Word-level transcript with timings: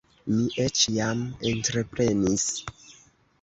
Mi 0.29 0.45
eĉ 0.63 0.79
jam 0.95 1.21
entreprenis. 1.51 2.49